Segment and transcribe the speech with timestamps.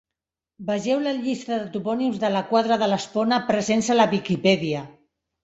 [0.69, 4.85] Vegeu la llista de Topònims de la quadra de l'Espona presents a la Viquipèdia.